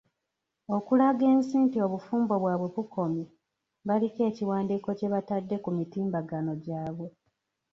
[0.75, 3.25] Okulaga ensi nti obufumbo bwabwe bukomye,
[3.87, 7.07] baliko ekiwandiiko kyebatadde ku mitimbagano gyabwe.